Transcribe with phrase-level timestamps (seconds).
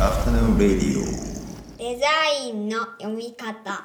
[0.00, 1.04] アフタヌーンレディオ
[1.78, 2.06] デザ
[2.44, 3.84] インの読み方。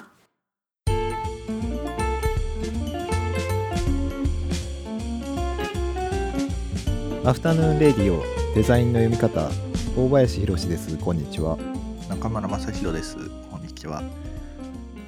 [7.24, 8.24] アフタヌーンレディオ
[8.56, 9.52] デザインの読み方。
[9.96, 10.98] 大林博です。
[10.98, 11.58] こんにちは。
[12.10, 13.16] 中村正弘です。
[13.52, 14.02] こんにちは。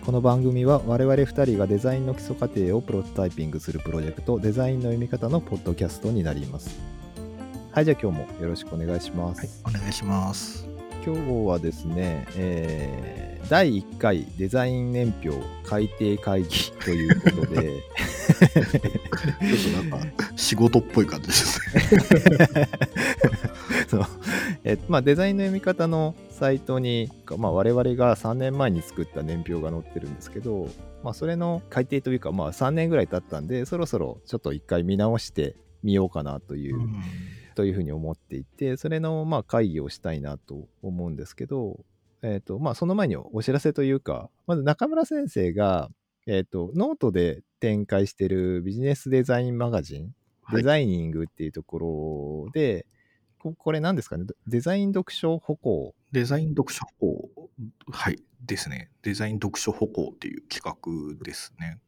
[0.06, 7.02] この番組は我々2人がデザインの基礎過程をプロトタイピングするプロジェクトデザインの読み方のポッドキャストになります。
[7.74, 10.68] はいじゃあ今日もよろしくお願いします、はいお願いします
[11.04, 15.38] 今日はですね、えー第1回デザイン年表
[15.68, 16.50] 改定会議
[16.86, 22.70] ということでちょっとなんか仕事っぽい感じですね。
[23.90, 24.06] そう。
[24.64, 30.70] えまあ、デザインの読み方のサイトに、まあ、我々が3年前に作った年表が載ってるんですけど、
[31.04, 36.80] まあ、それの改定というか、まあ、3年ぐらい経ったんでそろそろちょっと一回見直してみようかなという、
[37.56, 41.84] というふうに思っていてそれのまあ会議をしたいなと思うんですけど、
[42.22, 45.90] えーとまあ、その前にお知らせというかまず中村先生が、
[46.28, 50.16] えー、とノートで展開してるビジネスデザインマガジン
[50.54, 52.86] Designing っていうところで、
[53.40, 54.26] ここれ何ですかね？
[54.48, 55.96] デザイン読書補講。
[56.12, 57.50] デザイン読書補講。
[57.90, 58.22] はい。
[58.46, 58.92] ですね。
[59.02, 60.62] デザイン読書補講っていう企
[61.18, 61.80] 画ですね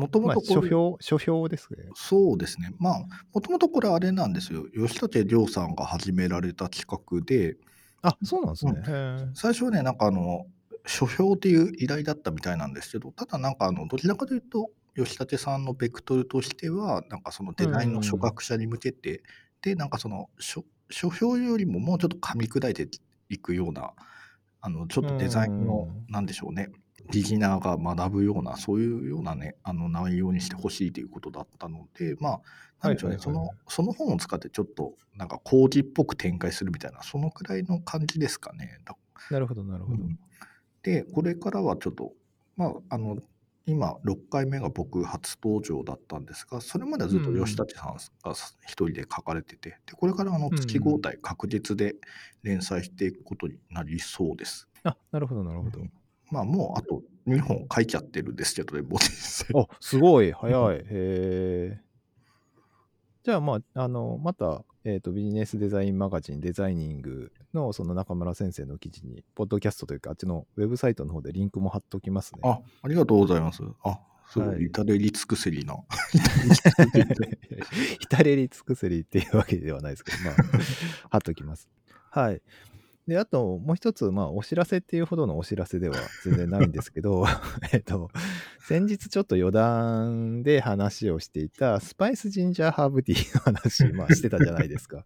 [0.00, 1.84] もともまあと書評書評ですね。
[1.94, 2.72] そうですね。
[2.78, 3.00] まあ、
[3.32, 4.64] もともとこれあれなんですよ。
[4.70, 7.56] 吉立亮さんが始められた企画で、
[8.02, 8.92] あそうなんですね、う
[9.30, 9.32] ん。
[9.34, 10.46] 最初はね、なんかあの、
[10.86, 19.22] 書評っていう依頼だったみたいなんですけど、ただなんかあの、どちらかというと、吉立さんのベクトルとしては、なんかそのデザインの初学者に向けて、
[19.62, 22.88] で、なんかその書、書評よりももうちょっと噛み砕いて
[23.28, 23.92] いくような、
[24.62, 26.12] あの、ちょっとデザインの、うん。
[26.12, 26.70] なんでしょうね、
[27.10, 32.40] ビギナーが学ぶような、そういうようなね、あの内容にしてほしいということだったので、まあ、
[32.82, 38.78] なんでしょうね、はいはいはいその、その本を使ってちょっと、なんか講義っぽく展開するみたいな、そのくらいの感じですかね。
[38.84, 38.96] だ
[39.30, 40.18] なるほどなるほど、うん。
[40.82, 42.12] で、これからはちょっと、
[42.56, 43.18] まあ、あの、
[43.66, 48.34] 今、6回目が僕初登場だったんですが、それまではずっと吉立さんが
[48.66, 51.94] 一人で書かれてて、でこれからあの月交代確実で
[52.42, 54.68] 連載していくことになりそうです。
[54.82, 55.80] あなるほどなるほど、
[56.30, 61.80] まあ、もうあと2本書いちゃってるんですけどね、もう実際あすごい 早いへえ
[63.22, 73.62] じゃあまああのまた、えー、とビジネスデザインマガジンデザイニングのその中村先生の記事にポッドキャストというかあっちのウェブサイトの方でリンクも貼っときますねあ、ありがとうございます。
[73.82, 75.76] あ、すごはいい、至れり尽くせりな。
[78.00, 80.34] 至れり尽くせりっていうわけではないですけど、まあ、
[81.10, 81.68] 貼っときます。
[82.10, 82.40] はい。
[83.10, 87.24] で、あと、もう一つ、まあ、お知らせっていうほどのお知らせでは全然ないんですけど、
[87.72, 88.08] えっと、
[88.60, 95.04] 先日ちょっと余談で話をしていた、スパイスジンジャーハーブティーの話、まあ、してたじゃないですか。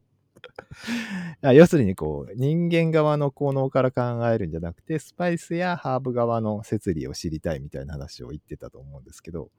[1.40, 9.50] あ要するに、こう、人間側の効能から考えるんじゃなくて、スパイスやハーブ側の摂理を知りたいみたいな話を言ってたと思うんですけど、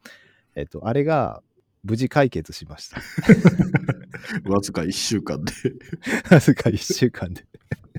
[0.53, 1.41] えっと、あれが、
[1.83, 2.99] 無事解決しました。
[4.49, 5.51] わずか1週間で。
[6.31, 7.45] わずか1週間で。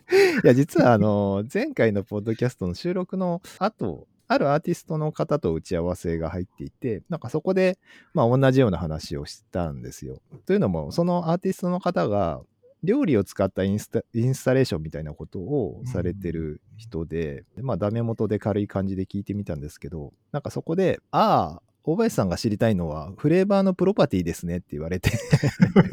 [0.44, 7.78] いや、実は、あの、前回のポッドキャストの収録の後、あるアーティストの方と打ち合わせが入っていて、なんかそこで、
[8.14, 10.20] まあ同じような話をしたんですよ。
[10.46, 12.40] というのも、そのアーティストの方が、
[12.82, 25.10] 料理を使ったインスタインスタレーションみたいなことをされてる人で、まあダメ元で軽い感じで聞いてみたんですけど、なんかそこで、ああ、大林さんが知りたいのはフレーバーのプロパティですねって言われて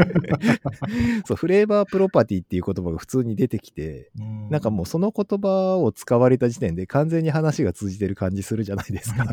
[1.25, 4.09] そうフレーバープロパティっていう言葉が普通に出てきて
[4.49, 9.25] なんかもうその言葉を使われた時点で完全に話が通じてる感じするじゃないですか。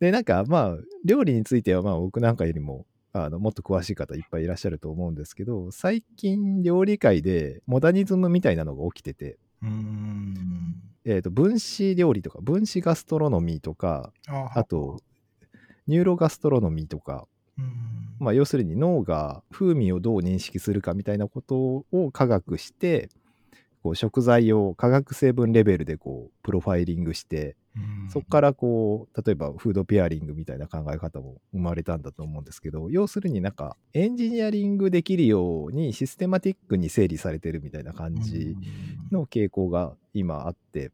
[0.00, 2.84] でなんかまあ料理についてはまあ僕なんかよりも
[3.14, 9.38] あのもっと詳しい方いっぱいいらっしゃると思うんですけど最近料理界でモダニズムみたいなのが起きてて。
[11.04, 15.00] えー、と分子料理とか分子ガストロノミーとかああと
[15.86, 17.26] ニューロガストロノミーとか。
[17.58, 23.08] うんまあ、要するに脳が風味をどう認識するかみたいなことを科学して
[23.82, 27.54] こう食材を化学成分レベルでこうプロファイリングしてうん
[28.08, 38.56] そこからこう例えばフードペアリングみたいな考え方も生まれたんだと思うんですけど要するになんかエンジニアリングできるようにシステマティックに整理されてるみたいな感じ
[39.12, 40.90] の傾向が今あって。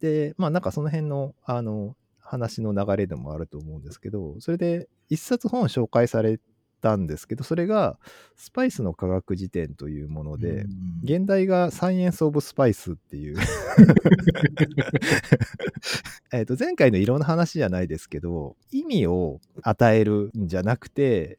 [0.00, 6.38] でまあなんかその辺のあの話の流れでもあると思うんですけどそれで一冊本紹介され
[6.80, 7.98] たんですけどそれが
[8.36, 10.70] スパイスの科学辞典というもので、うん
[11.02, 13.36] 現代がサイエンス・オブ・スパイスっていう
[16.32, 21.38] えっと前回の色の話じゃないですけど意味を与えるんじゃなくて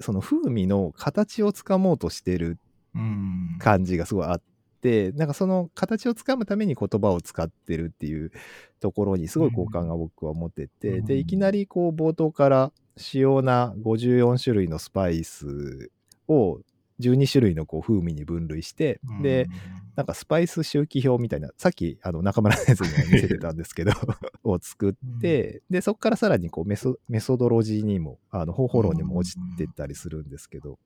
[0.00, 2.58] その風味の形をつかもうとしてる
[2.94, 3.56] うん。
[3.58, 4.44] 感じがすごいあって、
[5.16, 8.30] なんかその形をつかむために言葉を使ってるっていう
[8.80, 11.04] ところにすごい好感が僕は持ってて、うん。
[11.06, 15.90] で、いきなりこう冒頭から主要な54種類のスパイス
[16.28, 16.60] を
[17.00, 19.46] 12種類のこう風味に分類して、で、
[19.96, 23.92] なんかスパイス周期表みたいな、さっきあの中村先生にも見せてたんですけど、
[24.44, 30.78] を作って、で、そこからさらにこうメソメソドロジーにも、あの方法論にも落ちてったりするんですけど、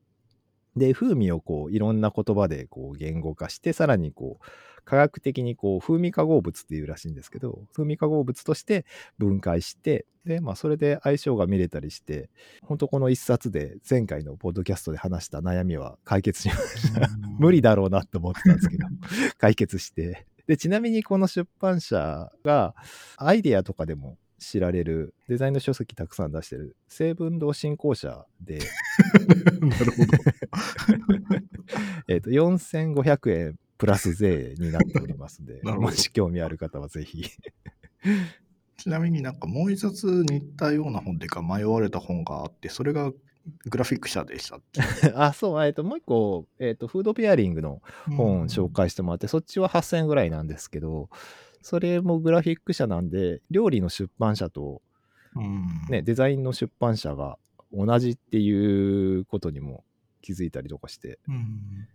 [0.76, 4.44] で、風味をこういろんな言葉でこう言語化して、さらにこう
[4.84, 8.84] 科学的にこう風味化合物っていうらしいんですけど、風味化合物として
[9.18, 12.30] 分解して、で、まあそれで相性が見れたりして、
[12.62, 17.08] 本当この一冊で前回のポッドキャストで話した悩みは解決しました。
[17.38, 18.86] 無理だろうなって思ってたんですけど、
[19.38, 20.26] 解決して。
[20.46, 22.74] で、ちなみにこの出版社が
[23.16, 28.58] アイデアとかでも知られるデザインの書籍たくさん出してる成文堂振興社で、
[29.60, 30.12] なるほど。
[32.08, 37.24] えっと、4500円プラス税になっておりますんで、 もし興味ある方はぜひ。
[38.78, 43.12] ちなみになんかもう一冊似たような本でか迷われた本があって、それが
[43.66, 44.80] グラフィック社でしたっけ？
[45.14, 47.82] あ、そう、えっと、もう一個、えっと、フードペアリングの
[48.16, 51.10] 本を紹介してもらって、そっちは8000円ぐらいなんですけど、
[51.62, 54.82] それもグラフィック社なんで、料理の出版社と、
[55.36, 55.66] うん。
[55.88, 57.38] ね、デザインの出版社が
[57.72, 59.84] 同じっていうことにも
[60.22, 61.88] 気づいたりとかして、うん。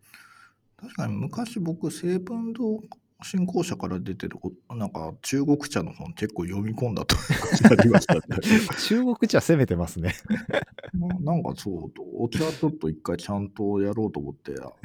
[0.78, 2.82] 確かに昔僕、成文堂
[3.24, 8.22] 新興社から出てるおなんか中国茶の本結構読み込んだとありましたね。
[8.88, 10.14] 中国茶攻めてますね。
[10.94, 14.76] ななんかそう、お茶ちょっと一回ちゃんとやろうと思って、なんか、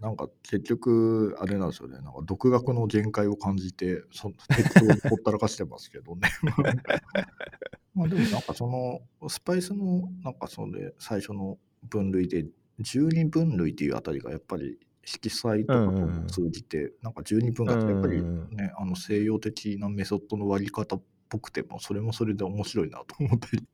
[0.00, 6.28] なんか結局、あれなんですよね、なんか独学の限界を感じて、そ適当にほったらかしてますけどね。
[7.94, 11.58] まあでもなんかその、スパイスの、なんかそれ、最初の
[11.88, 12.46] 分類で、
[12.80, 23.66] 12分類っていうあたりがやっぱり色彩とかとも通じて、なんか12分割ってやっぱりうんうんね、あの西洋的なメソッドの割り方っぽくても、それもそれで面白いなと思ったり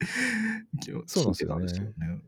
[0.83, 2.23] そうなんですよね聞いてたんですよね。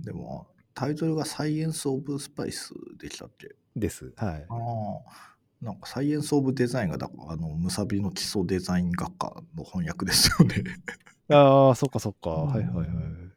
[0.00, 3.54] でも、タイトルがサイエンス・オブ・スパイスでしたっけ？
[3.76, 4.12] です。
[4.16, 4.46] はい。
[4.48, 5.32] ああ。
[5.60, 10.56] なんかサイエンス・オブ・デザインがだあのムサビの基礎デザイン学科の翻訳ですよね。
[11.30, 12.30] ああ、そっかそっか。
[12.34, 13.31] うんはいはいはい。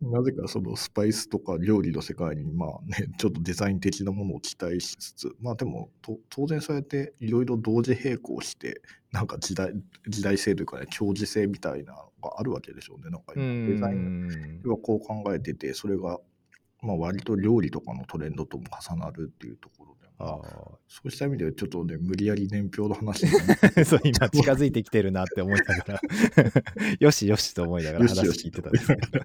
[0.00, 8.80] なぜかそのスパイスとか料理の世界にまあね ちょっとデザイン的なものを期待しつつまあでもと当然そうやっていろいろ同時並行して
[9.12, 9.74] なんか時代
[10.08, 13.34] 時代性というかね長寿性みたいなのがあるわけでしょうねなんか
[13.66, 14.12] デザイン
[14.66, 14.70] ん。
[14.70, 16.18] はこう考えててそれが
[16.82, 23.26] まあ割と料理とかのトレンドとも重なるっていうところあ、あそうした意味ではちょっとね無理やり年表の話。
[23.84, 26.00] そう、今近づいてきてるなって思いながら、
[27.00, 29.24] よしよしと思いながら話聞いてたんですけど、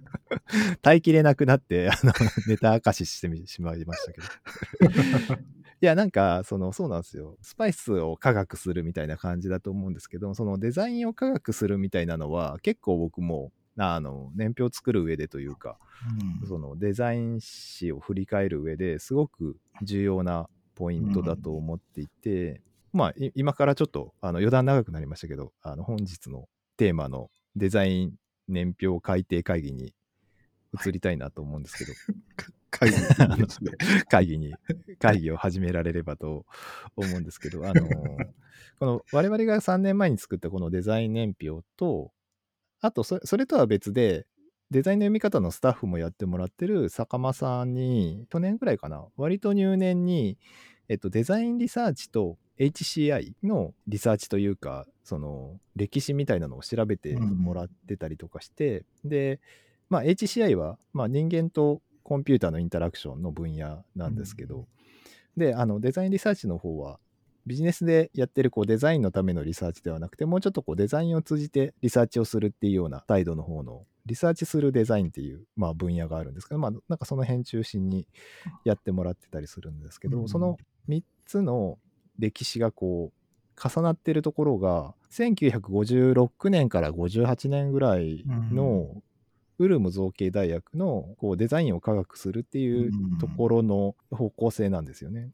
[0.82, 2.14] 耐えきれなくなって、あの、
[2.48, 5.42] ネタ明かししてみしまいましたけど。
[5.82, 7.38] いや、なんか、その、そうなんですよ。
[7.42, 15.78] スパイスを科学するみたいな感じだと思うんですけど、そのデザインを科学するみたいなのは、結構僕も、あの、年表作る上でというか、
[16.42, 22.62] うんそのデザイン誌を振り返る上ですごく重要なポイントだと思っていて、
[22.94, 28.14] まあい今からちょっとあの余談長くなりましたけどあの本日のテーマのデザイン
[28.48, 29.94] 年表改定会議に
[30.74, 31.94] 移りたいなと思うんですけど、
[32.70, 33.72] 会議ですね。
[34.10, 34.54] 会議に
[35.00, 36.46] 会議を始められればと
[36.96, 37.88] 思うんですけどあの
[38.80, 42.12] この我々が3年前に作ったこのデザイン年表と
[42.82, 44.28] あとそそれとは別で
[44.72, 50.38] デザインの読み方のスタッフもやってもらってる坂間さんに去年ぐらいかな割と入念に、
[50.90, 59.40] えっと、デザインリサーチと HCI のリサーチというかその歴史みたいなのを調べてもらってたりとかして、で、
[59.90, 64.68] まあ、HCI は、まあ、人間とコンピューターのインタラクションの分野なんですけど、
[65.38, 67.00] であのデザインリサーチの方は
[67.46, 78.08] ビジネスでやってるこうデザインのためのリサーチではなくてもうちょっとこうデザインを通じてリサーチをするっていうような態度の方のリサーチするデザインっていう、まあ、分野があるんですけど、まあ、なんかその辺中心に
[78.64, 80.58] やってもらってたりするんですけど、うんその
[80.88, 81.80] 3つの
[82.20, 89.02] 歴史がこう重なってるところが1956年から58年ぐらいの
[89.58, 95.32] ウルム造形大学のこうデザインを科学するっていうところの方向性なんですよね。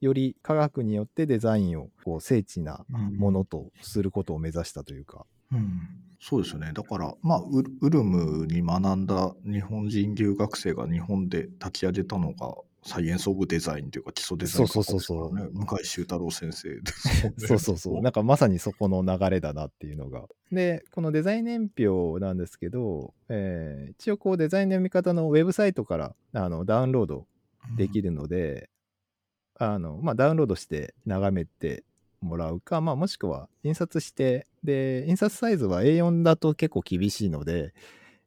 [0.00, 2.84] より科学によってデザインをこう精緻な
[3.18, 5.26] ものとすることを目指したというか。
[5.52, 5.88] うん、
[6.20, 6.72] そうですよね。
[6.72, 12.54] だから、まあ、ウルウルムに学んだ日本人留学生が日本で立ち上げたのが、
[12.84, 17.34] サイエンス・オブ・デザインというか、基礎デザインそうそうそうそうね、向井修太郎先生ですね。
[17.36, 18.02] そうそうそう。
[18.02, 20.26] なんかまさにそこの流れだなっていうのが。
[20.50, 27.26] で、このデザイン年表なんですけど、えー一応こうデザインの読み方のウェブサイトからあのダウンロード
[27.76, 28.68] できるので、
[29.58, 31.84] あの、まあ、ダウンロードして眺めて
[32.22, 37.74] もらうか、まあ、もしくは印刷して、で、印刷サイズは A4 だと結構厳しいので、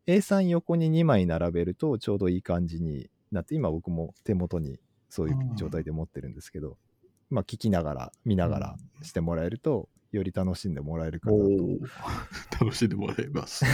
[0.08, 6.78] A3 横に2枚並べるとちょうどいい感じになって、今僕も手元にそういう状態で持ってるんですけど、
[7.30, 11.44] まあ、聞きながら、見ながらしてもらえると、より楽しんでもらえるかなと。
[12.64, 13.66] 楽しんでもらえます。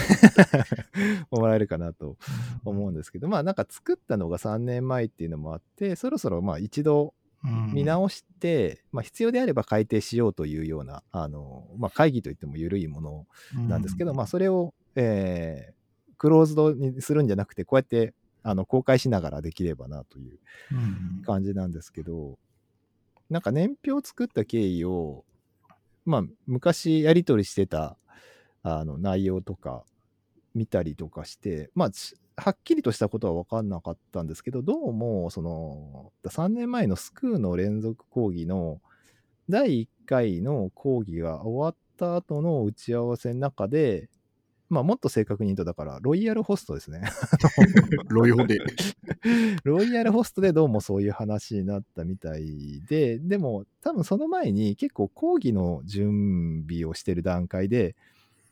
[1.30, 2.16] もらえるかなと
[2.64, 13.26] 思うんですけど、まあなんか作ったのが3年前っていうのもあって、そろそろまあ一度うん見直して、まあ必要であれば改定しようというような、あの、まあ会議といっても緩いもの
[13.68, 15.82] なんですけど、まあそれを、えー
[16.18, 20.38] クローズドにするんじゃなくて、こうやってあの公開しながらできればなという
[20.70, 21.22] うん。
[21.24, 22.38] 感じなんですけど、
[23.28, 25.24] なんか年表を作った経緯を、
[26.04, 27.96] まあ、昔やり取りしてた
[28.62, 29.82] あの内容とか
[30.54, 38.80] 見たりとかして、まあ、しはっきりとしたことは分かんなかったんですけど、どうも、その、3年前のスクーの連続講義の
[39.48, 44.08] 第1回の講義が終わった後の打ち合わせの中で、
[44.70, 47.02] まあ、もっと正確に言うと、だから、ロイヤルホストですね。
[48.08, 48.58] ロイホで。
[49.64, 57.94] ロイヤルホストでどうもそういう話になったみたいで、でも多分その前に結構講義の準備をしてる段階で、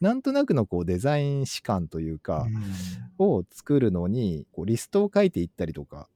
[0.00, 2.47] なんとなくのこうデザイン士官というか、
[3.19, 6.09] を作るのにこうリストを書いていったりとか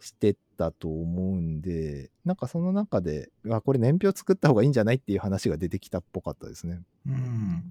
[0.00, 6.80] してたと思うんで、なんかその中で、あ、これ年表作った方がいいんじゃないっていう話が出てきたっぽかったですね。
[7.06, 7.62] うん、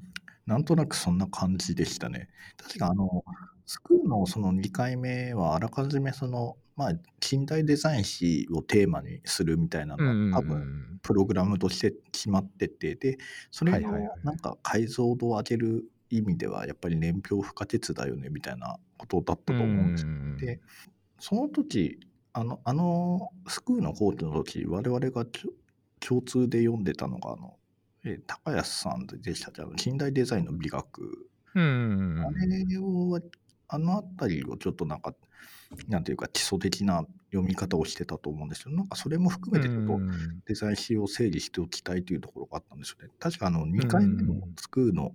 [0.46, 2.30] なんとなくそんな感じでしたね。
[2.58, 3.24] 確かあの、
[3.66, 13.18] スクールのその2回目はあらかじめその、まあ、近代デザイン史をテーマにするみたいなのが多分プログラムとして決まってて、で、
[13.52, 20.10] それのはいはいはいなんか解像度を上げる意味ではやっぱり年表不可欠だよねみたいなことだったと思うんですよ。
[20.10, 20.60] うんで、
[21.20, 22.00] その時、
[22.34, 25.26] あの、あのスクールの講義の時、我々が
[26.00, 27.58] 共通で読んでたのが、あの、
[28.03, 29.62] えー高安さんでしたっけ？
[29.62, 31.27] あの近代デザインの美学。
[31.53, 33.20] うんあれを、
[33.67, 35.13] あのあたりをちょっとなんか、
[35.88, 43.13] なんていうか基礎的な読み方をしてたと思うんですけど、なんかそれも含めてちょっとうんデザイン史を整理しておきたいというところがあったんですよね。
[43.20, 45.13] 確かあの2回目のスクールの、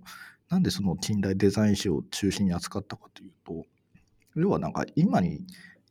[0.50, 3.64] なんでその近代デザイン史を中心に扱ったかというと、
[4.36, 5.44] 要はなんか今に、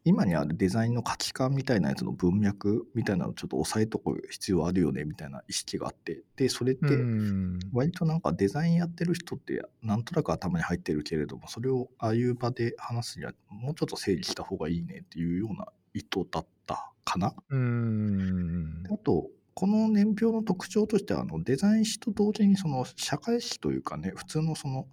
[0.06, 17.34] 今にあるデザインの価値観みたいなやつの文脈みたいなのをちょっと押さえとく必要あるよねみたいな意識があって、で、それってうん割となんかデザインやってる人ってなんとなく頭に入ってるけれども、それをああいう場で話すにはもうちょっと整理した方がいいねっていうような意図だったかな。
[17.50, 24.88] うんあと、この年表の特徴としては、あのデザイン史と同時にその社会史というかね、普通のその、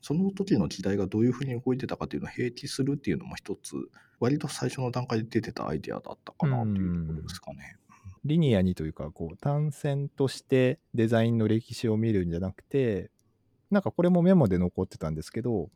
[0.00, 3.74] その時の時代がどういうふうに動いてたかというのを併記するっていうのも一つ、
[4.20, 7.76] 割と最初の段階で出てたアイデアだったかなというところですかね。
[8.24, 13.10] リニアにというか、こう、単線としてデザインの歴史を見るんじゃなくて、
[13.70, 15.70] なんかこれもメモで残ってたんですけど、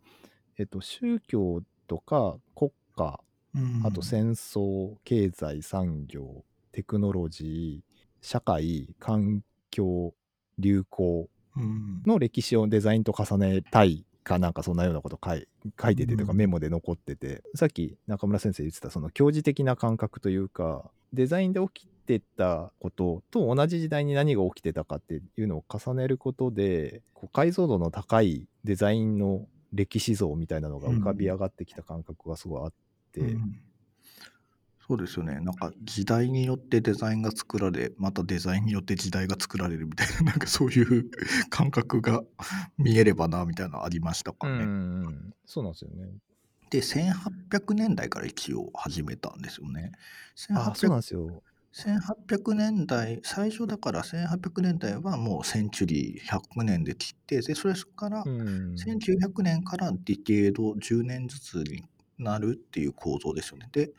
[0.59, 3.21] えっと、宗教とか国家、
[3.55, 3.83] うん。
[3.85, 10.14] あと戦争、経済、産業、テクノロジー、社会、環境、
[10.59, 12.02] 流行うん。
[12.07, 15.47] の歴史をデザインと重ねたいかなんかそんなようなこと書い
[15.81, 16.38] 書いててとかうん。
[16.38, 32.73] メモで残ってて、さっき中村先生言ってたその教授的な感覚というかデザインで起きてたことと同じ時代に何が起きてたかっていうのを重ねることでこう解像度の高いデザインの歴史像みたいなのが浮かび上がってきた感覚がすごいあっ
[33.12, 33.61] て、うん
[34.92, 35.40] そうですよね。
[35.40, 41.11] なんか時代によってデザインが作られ、またデザインによって時代が作られるみたいな、 なんかそういう
[41.49, 42.22] 感覚が
[42.76, 44.64] 見えればな、みたいなのありましたかうんね。
[44.64, 46.12] うんそうなんですよね。
[46.68, 49.92] で、1800年代から一応始めたんですよね。
[50.50, 51.42] あそうなん1800ですよ。
[51.72, 61.82] 1800年代、最初だから1800年代はもうセンチュリー100年で切って、でそれからうん1900年からディケード10年ずつに
[62.22, 63.68] なるっていう構造ですよね。
[63.72, 63.90] で、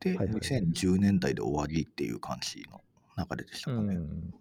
[0.00, 2.80] ではいはい2010年代で終わりっていう感じの
[3.16, 3.94] 流れでしたかね。
[3.94, 4.34] うん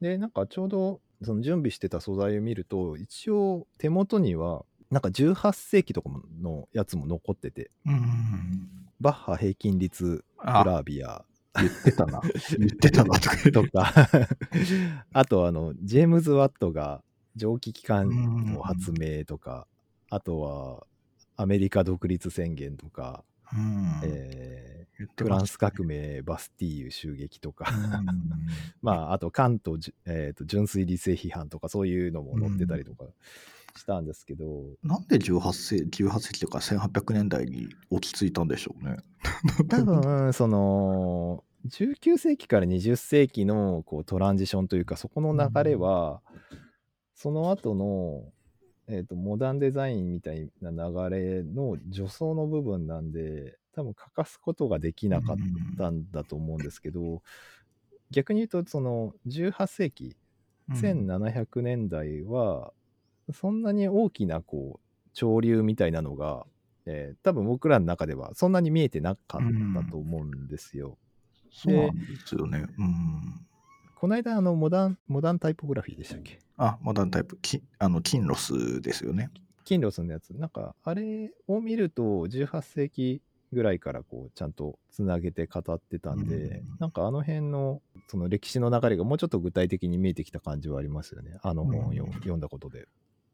[0.00, 6.10] でなんかちょうどその準備してた素材を見ると一応手元にはなんか18世紀とか
[6.42, 8.68] のやつも残っててうん。
[9.00, 11.24] バッハ平均率クあ、ラービア
[11.56, 12.20] 言ってたな。
[12.58, 13.50] 言ってたなとか。
[13.50, 14.08] とか
[15.12, 17.02] あとあのジェームズ・ワットが
[17.36, 19.66] 蒸気機関の発明とか
[20.10, 20.86] あとは
[21.36, 24.00] アメリカ独立宣言とか、うん。
[24.02, 24.74] えー
[25.16, 28.06] フランス革命バスティーユ襲撃とか、うん
[28.80, 33.06] まあ、あと関東、えーと純粋理性批判とかそういうのも載ってたりとか
[33.76, 34.44] したんですけど、
[34.82, 38.96] なんで18世紀、18世紀とか1800年代に落ち着いたんでしょうね。
[39.68, 46.20] 多分、その、19世紀から20世紀のこうトランジションというか、そこの流れは、
[47.14, 48.32] その後の、
[48.88, 55.36] えーと、モダンデザインみたいな流れの助走の部分なんで、多分欠かすことができなかっ
[55.76, 57.22] たんだと思うんですけど、
[58.10, 60.16] 逆に言うと、その18世紀、
[60.72, 62.72] 1700年代は、
[63.32, 66.46] そんなに大きなこう潮流みたいなのが、
[66.86, 69.40] えー、多分僕らの中ではそんなに見えてなかっ
[69.82, 70.98] たと思うんですよ。
[71.50, 72.66] そうなんですよね。
[72.78, 73.46] うん。
[74.04, 76.38] この間、あの、モダン、モダンタイポグラフィーでしたっけ？
[76.58, 79.30] あ、モダンタイプ、きあの、キンロスですよね。
[79.64, 80.34] キンロスのやつ。
[80.34, 91.38] なんか、あれを見ると、18世紀ぐらいからこう、ちゃんとつなげて語ってたんで、うん、なんかあの辺の、その歴史の流れがもうちょっと具体的に見えてきた感じはありますよね。
[91.42, 92.86] あの本を読んだことで。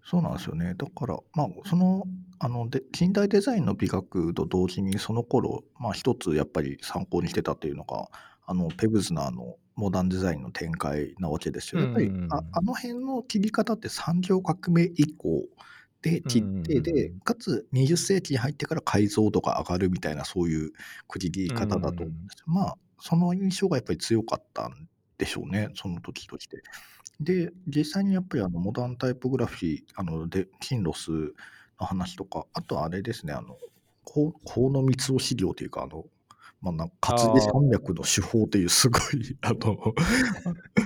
[0.05, 0.75] そうなんですよね。
[0.77, 2.05] だから、まあ、その、
[2.39, 8.09] あので、近代デザインの美学と同時に、その頃、まあ、一つやっぱり参考にしてたっていうのが、
[8.47, 11.81] あの、ペブズナーのモダンデザインの展開なわけですよ。
[11.81, 15.47] やっぱり、ああの辺の切り方って産業革命以降
[16.03, 20.73] で切ってで、かつ20世紀に入ってから解像度が上がるみたいな、そういう
[21.09, 22.45] 区切り方だと思うんですよ。
[22.47, 26.63] まあ、その印象がやっぱり強かったんでしょうね、その時として。
[27.21, 31.11] で、実際にやっぱりあのモダンタイポグラフィー、あのでキンロス
[31.81, 33.57] の話とか、あとあれですね、あの、
[34.05, 36.05] 河野光雄資料というか、あの、
[36.63, 39.95] まあ、な活字山脈の手法っていうすごい、 あの、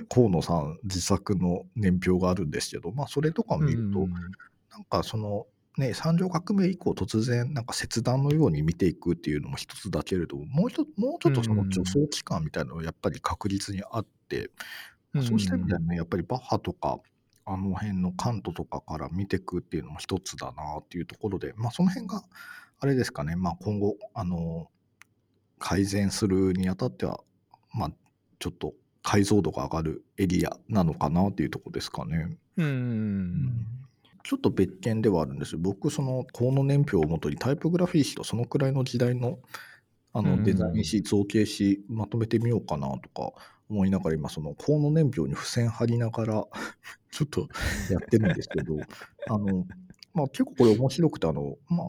[0.09, 14.51] 河野さん自作の年表があるんですけど、まあ、それとか見ると、うん、なんかその、ね、産業革命以降突然なんか切断のように見ていくっていうのも一つだけれどももう一もうちょっとその助走期間みたいなのがやっぱり確実にあって、
[15.23, 16.99] そうした意味ではね、やっぱりバッハとか、
[17.47, 22.23] あの辺のカントとかから見ていくっていうのも一つだなっていうところで、まあ、その辺が、
[22.81, 24.69] あれですかね、まあ、今後、あの、
[25.65, 27.21] 改善するにあたっては、
[27.73, 27.91] まあ、
[28.39, 32.37] ちょっと解像度が上がるエリアなのかなっていうところですかね。
[32.59, 33.67] うん。
[34.25, 35.61] ちょっと別件ではあるんですよ。
[35.63, 39.39] 僕、その、河野年表をもとにタイポグラフィー誌とそのくらいの時代の
[40.13, 43.33] あのデザイン誌、造形誌まとめてみようかなとか
[43.69, 46.45] 思いながら今その河野年表に付箋貼りながら
[47.11, 47.49] ちょっと
[47.91, 48.77] やってるんですけど
[49.29, 49.67] あの、
[50.13, 51.87] まあ、結構これ面白くてあの、まあ、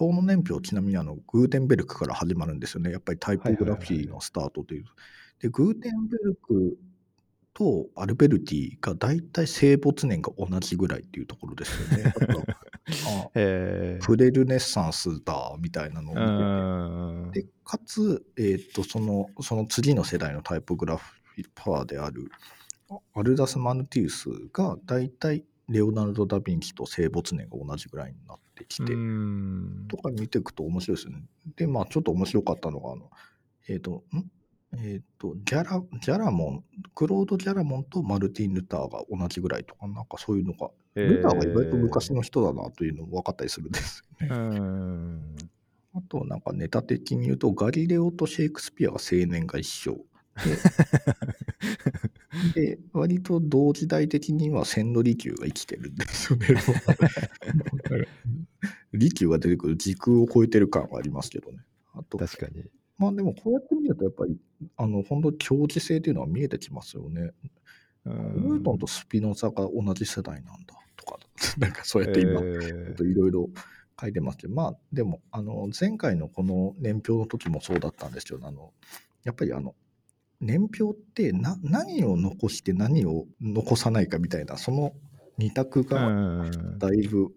[0.00, 2.90] 河野年表ちなみにあのグーテンベルクから始まるんですよね。
[2.90, 4.86] やっぱりタイポグラフィーのスタートという。
[5.40, 6.78] でグーテンベルク
[7.52, 12.14] とアルベルティが大体生没年が同じぐらいっていうところですよね。
[13.04, 13.28] あ
[14.00, 22.30] フレルネッサンスだみたいなのを見てて、でかつ、えーと、そのその次の世代のタイポグラフィーパワーである
[23.12, 28.92] アルダス・マヌティウスが大体レオナルド・ダ・ヴィンチと生没年が同じぐらいになってきて、
[29.88, 31.22] とか見ていくと面白いですね。
[31.56, 33.10] で、まあちょっと面白かったのが、あの
[33.68, 34.24] えっ、ー、と、ん？
[34.76, 44.30] えっ、と、ギャラ、ギャラモン、クロード・ギャラモンとマルティン・ルターが同じぐらいとか、なんかそういうのが、ルターが意外と昔の人だなというのも分かったりするんですよね。
[45.92, 49.98] あと、なんかネタ的に言うと、ガリレオとシェイクスピアが青年が一緒。
[52.54, 56.46] で、で割と同時代的には千利休が生きてるんですよね。
[58.92, 61.58] 利休が出てくる時空を超えてる感はありますけどね。
[61.94, 62.64] あと、確かに。
[62.98, 64.36] まあでもこうやって見るとやっぱり、
[64.76, 67.32] あの、本当に競技性っていうのは見えてきますよね。
[68.04, 71.18] ニュートンとスピノザが同じ世代なんだとか、
[71.58, 73.50] なんかそうやって今、いろいろ
[74.00, 78.72] 書いてますけど、まあでも、あの、前回のこの年表の時もそうだったんですけど、あの、
[79.24, 79.74] やっぱりあの、
[80.40, 84.94] 年表ってな何を残して何を残さないかみたいな、その
[85.36, 87.34] 二択がだいぶ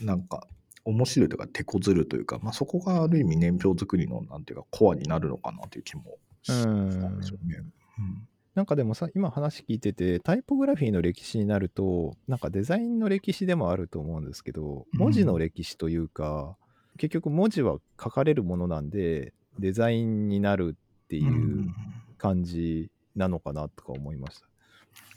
[0.00, 0.46] なんか
[0.88, 7.62] 面白いというか、手こずるというか、まあ、そこがある意味年表作りのなんていうか、コアになるのかなという気もしたんですよね。
[7.98, 16.56] うんなんかでもさ、今話聞いてて、タイポグラフィーの歴史になると、なんかデザインの歴史でもあると思うんですけど、文字の歴史というか、
[16.94, 21.68] うん、結局文字は書かれるものなんで、デザインになるっていう
[22.16, 24.48] 感じなのかなとか思いました。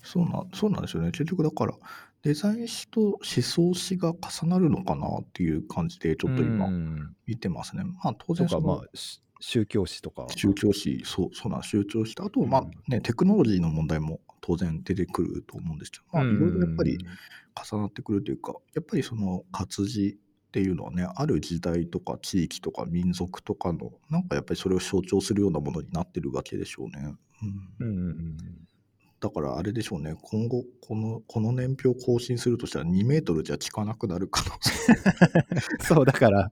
[0.04, 1.10] そうなそうなんですよね。
[1.10, 1.74] 結局だから、
[2.24, 6.70] デザイン誌と思想史が重なるのかなっていう感じで、ちょっと今、
[7.26, 7.84] 見てますね。
[7.84, 8.82] まあ、当然その、まあ、
[9.40, 10.28] 宗教史とか。
[10.36, 17.00] 宗教史、そう、そうなん宗教史と、あと、まあね、テクノロジーの問題も当然出てくると思うんですけど、まあ、いろいろやっぱり
[17.72, 27.16] 重なってくるというか、やっぱりその活字っていうのはね、ある時代とか地域とか民族とかの、なんかやっぱりそれを象徴するようなものになってるわけでしょうね。
[27.80, 27.88] うん。
[27.88, 28.38] うんうんうん
[29.22, 35.86] だからあれでしょうね、今後、このこの年表を更新するとしたら2メートルじゃ効かなくなる可能性。
[35.86, 36.52] そう、だから、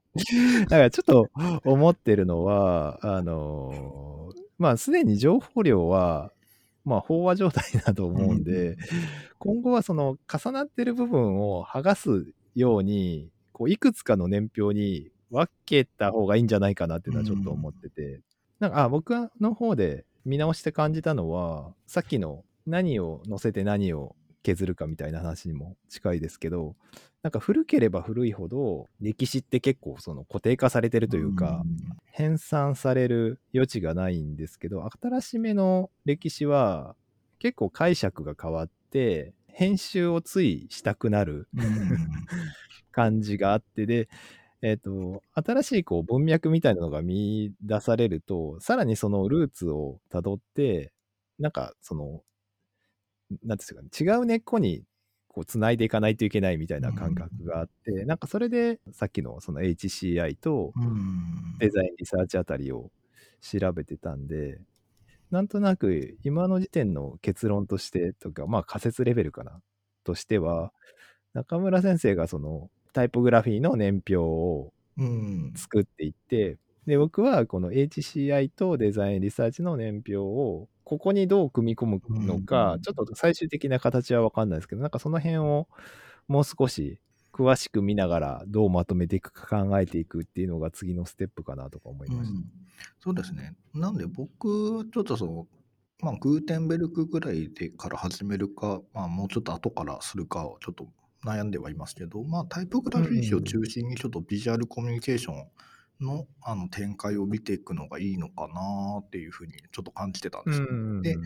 [0.62, 1.28] だからちょっと
[1.64, 6.32] 思ってるのは、あのーまあ、すでに情報量は、
[6.84, 8.76] まあ、飽和状態だと思うんで、
[9.38, 18.20] 今後はその重なってる部分を剥がすように、こういくつかの年表に分けた方がいいんじゃないかなっていうのはちょっと思ってて、
[18.58, 26.76] なんかあ僕の方で見直して感じたのは、さっきの何を載せて何を削るかみたいな話にも近いですけど、
[27.22, 31.62] なんか古ければ古いほど歴史って結構その固定化されてるというか、
[32.06, 36.96] 編纂される余地がないんですけど新しめの歴史は
[37.38, 41.48] 結構解釈が変わって編集をついしたくなる
[42.92, 44.08] 感じがあってで
[44.62, 50.92] えっ、と新しいこう文脈みたいなのが見出されるとさらにそのルーツをたどって
[51.38, 52.20] なんかその
[53.44, 54.82] なんかね違う根っこに
[55.28, 61.58] こう繋いでいかないといけないみたいな感覚があって、なんかそれでさっきのその HCI とうん。
[61.58, 62.90] デザインリサーチあたりを
[63.40, 64.60] 調べてたんで、
[65.30, 69.60] なんとなく今の時点の結論としてとか、まあ仮説レベルかな
[70.04, 70.72] としては、
[71.34, 75.52] 中村先生がそのタイポグラフィーの年表をうん。
[75.56, 85.68] 作っていって、で、僕はこの HCI とデザインリサーチの年表をここにどう組み込むのか、うんちょっと最終的な形はわかんないですけど、なんかその辺を
[86.26, 86.98] もう少し
[87.32, 92.36] 詳しく見ながらどうまとめていくか考えていくっていうのが次のステップかなとか思いました。
[92.36, 92.44] うん
[92.98, 93.54] そうですね。
[93.72, 95.46] なんで僕、ちょっとその、
[96.00, 100.88] まあ、グーテンベルクぐらいでから始めるか、まあ、もうちょっと後からするかをちょっと
[101.24, 105.44] 悩んではいますけど、まあ、タイポグラフィー誌を中心にちょっとビジュアルコミュニケーション
[106.00, 110.66] のあの展開を見ていくのがいいのかなっていうふうにちょっと感じてたんですよ。
[111.02, 111.16] で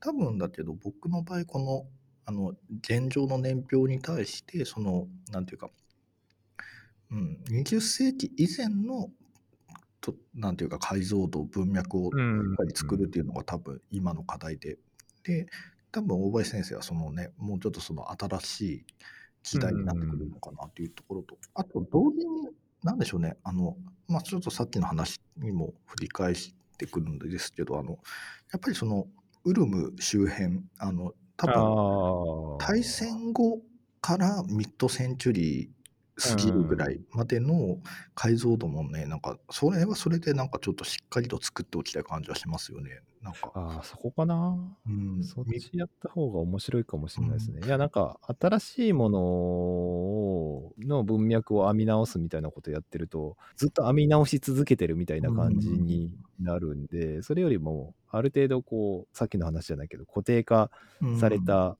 [0.00, 1.86] 多分だけど僕の場合この
[2.26, 5.70] あの現状の年表に対してそのなんていうか、
[7.10, 9.10] うん、20世紀以前の
[10.00, 14.78] となんていうか解像度文脈をうんしっかり作るっていうのが多分今の課題で。
[15.24, 15.46] で
[15.90, 18.84] 多分大林先生はそのねもうちょっとその新しい
[19.42, 22.48] 時代になってくるのかなっていうところと、あと同時に
[22.82, 23.76] なんでしょうねあの
[24.08, 27.98] まあちょっとさっきの話にも振り返してくるんですけどあの
[28.52, 29.06] やっぱりその
[29.44, 32.72] ウルム周辺あの多分ああ。
[32.72, 33.60] 大戦後
[34.00, 35.68] からミッドセンチュリー
[36.18, 37.78] 過ぎるぐらいまでの
[38.14, 43.00] 解像度もね、なんかそれはそれでなんかちょっとしっかりと作っておきたい感じはしますよね。
[43.22, 44.56] なんか、ああ、そこかな。
[44.86, 47.60] うん、そっちやった方が面白いかもしれないですね。
[47.64, 60.70] いや、なんか、新しいものをの文脈を編み直すみたいなことやってると、ずっと編み直し続けてるみたいな感じになるんで、それよりも、ある程度こう、さっきの話じゃないけど、固定化
[61.18, 61.76] された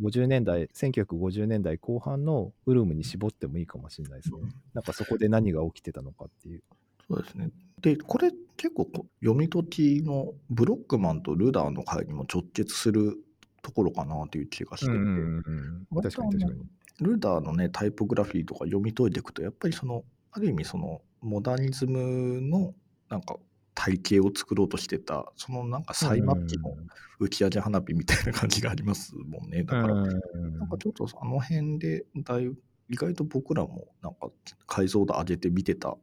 [0.00, 4.38] 50年代、1950年代後半のウルムに絞ってもいいかもしれないですね。
[4.40, 6.62] うんなんかそこで何が起きてたのかっていう。
[7.08, 7.50] そうですね。
[7.80, 13.16] で、これ結構こ読み解きのブロックマンとルダーの回にも直結する
[13.62, 16.66] ところかなという気がしてて、確かに確かに。
[17.00, 22.74] ルダーのねタイポグラフィーとか読み解いていくとやっぱりそのある意味そのモダニズムの
[23.08, 23.36] なんか
[23.80, 26.74] 体系を作ろうとしてたそのなんかサイマッチの
[27.18, 29.64] 打ち上げ花火みたいな感じがありますもんね。
[29.64, 32.58] だから、うんなんかちょっとあの辺でだいぶ
[32.90, 34.28] 意外と僕らもなんか
[34.66, 35.96] 解像度上げて見てた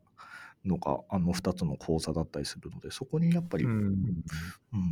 [0.66, 3.74] のがあの2つの講座だったりするのでそこにやっぱりうん。
[3.74, 3.94] うん、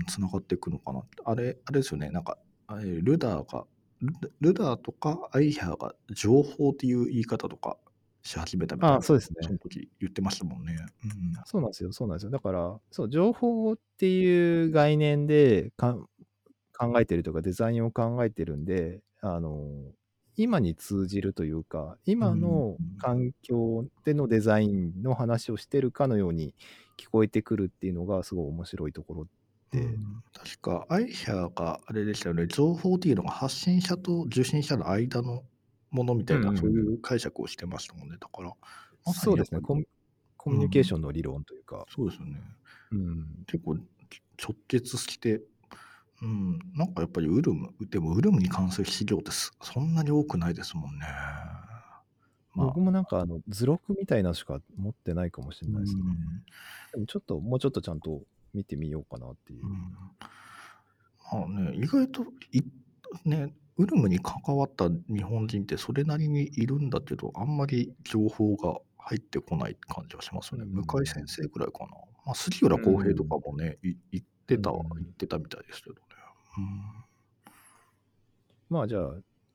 [0.08, 1.02] つながっていくのかな。
[1.24, 2.38] あれ、あれですよね、なんか、
[2.70, 3.66] ルダーが、
[4.02, 7.78] ルルダーとかアイヒャーが情報っていう言い方とか
[8.26, 9.38] し始めたみたいな、あそうですね。
[9.42, 10.76] その時言ってましたもんね。
[11.04, 12.32] うんそうなんですよ、そうなんですよ。
[12.32, 15.96] だから、そう、情報っていう概念でか
[16.78, 19.94] 考えてるとか、デザインを考えてるんで、あの、
[20.38, 26.56] 今に通じるというか、今のうん環境でのデザインの話をしてるかのように
[26.98, 29.30] 聞こえてくるっていうのが、すごい面白いところで、
[29.72, 30.24] うん。
[30.34, 35.44] 確か、アイヒャーがあれでしたよね、情報っていうのが発信者と受信者の間の
[35.92, 38.18] ものみたいな、うんうんそういう解釈をしてましたもんね。
[38.20, 38.54] だから、
[39.06, 39.86] まさそうですねコミ、
[40.38, 42.40] コミュニケーションの理論というか、そうですよね。
[42.92, 45.42] うん、結構直結して、
[46.22, 51.06] うん、なんかやっぱりウルム、でもウルムに関する資料ってすそんなに多くないですもんね。
[52.54, 56.02] まあ僕もなんかあの図録みたいなのしか持ってないかもしれないですね。
[56.94, 58.22] でもちょっと、もうちょっとちゃんと
[58.54, 59.70] 見てみようかなっていうう。
[59.70, 59.96] ん
[61.32, 62.62] まあね、意外とい、
[63.26, 70.64] ね、ウルムに関わった日本人ってそれなりにいるんだけど、あんまり情報が入ってこない感じはしますよね。
[70.64, 71.88] うん向井先生ぐらいかな。
[72.26, 76.02] まあ、杉浦浩平とかもね、い言ってた言ってたみたいですけどね。
[76.58, 77.06] うん
[78.68, 79.02] まあじゃあ、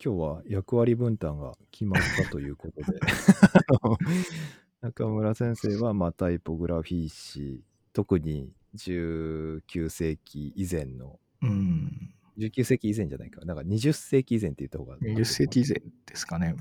[0.02, 3.00] 今日は役割分担が決まったということで、
[4.80, 12.14] 中村先生はまあタイポグラフィー誌、特に19世紀以前の、うん。
[12.38, 16.54] 19世紀以前じゃないか、なんか20世紀以前って言った方が、20世紀以前ですかね。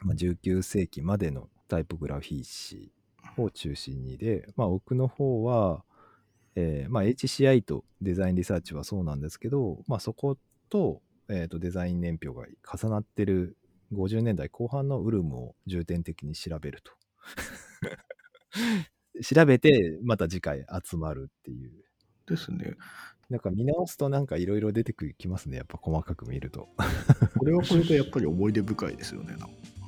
[0.00, 2.92] まあ、19世紀までのタイポグラフィー誌
[3.38, 5.84] を中心にで、まあ、奥の方は、
[6.54, 10.36] えーまあ、HCI とデザインリサーチはそうなんですけど、まあ、そこ
[10.68, 13.56] と,、えーとデザイン年表が重なってる
[13.92, 16.92] 50年代後半のウルムを重点的に調べると。
[19.22, 21.72] 調べてまた次回集まるっていう。
[22.26, 22.76] ですね。
[23.30, 25.56] なんか見直すとなんかいろいろ出てきますね。
[25.56, 26.68] やっぱ細かく見ると。
[27.38, 29.36] これはこれでやっぱり思い出深いですよね。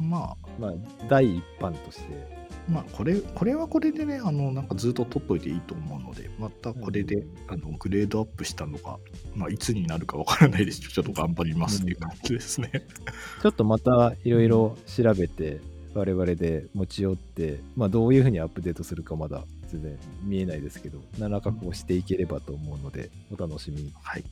[0.01, 0.73] まあ、まあ、
[1.09, 2.44] 第一版として。
[2.68, 8.99] まあ、これ、これはこれでね、あの、なんかずっと取っといていいと思うので、またこれで、あの、グレードアップしたのが、
[9.35, 12.70] まあ、いつになるかわからないですけど、 ちょっと頑張りますっていう感じですね。
[13.42, 15.61] ちょっとまたいろいろ調べて、
[15.94, 19.44] 我々で持ち寄って、まあ、どういうふうにアップデートするかまだ
[19.75, 23.93] 全然見えないですけど、何らかこうしていければと思うので、お楽しみに。
[24.03, 24.25] はい。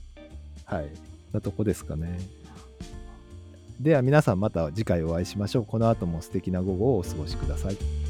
[0.64, 0.88] はい。
[1.32, 2.18] なとこですかね。
[3.80, 5.66] では皆さんまた次回お会いしましょう。
[5.66, 8.01] この後も素敵な午後をお過ごしください。